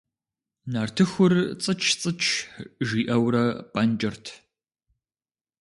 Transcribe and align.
Нартыхур 0.71 1.33
цӏыч-цӏыч 1.61 2.21
жиӏэурэ 2.87 3.45
пӏэнкӏырт. 3.71 4.25